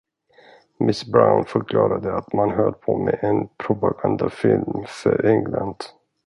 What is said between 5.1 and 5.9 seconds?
England.